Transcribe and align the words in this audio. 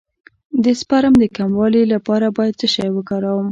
د 0.63 0.65
سپرم 0.79 1.13
د 1.21 1.25
کموالي 1.37 1.83
لپاره 1.93 2.27
باید 2.37 2.53
څه 2.61 2.67
شی 2.73 2.89
وکاروم؟ 2.93 3.47